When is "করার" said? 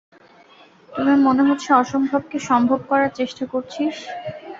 2.89-3.11